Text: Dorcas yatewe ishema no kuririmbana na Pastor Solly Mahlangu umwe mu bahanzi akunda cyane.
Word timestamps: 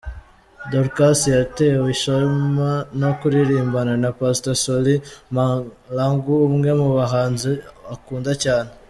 Dorcas 0.71 1.19
yatewe 1.37 1.85
ishema 1.95 2.69
no 2.99 3.09
kuririmbana 3.19 3.93
na 4.03 4.09
Pastor 4.19 4.55
Solly 4.63 4.95
Mahlangu 5.35 6.33
umwe 6.47 6.69
mu 6.79 6.87
bahanzi 6.97 7.51
akunda 7.95 8.31
cyane. 8.43 8.69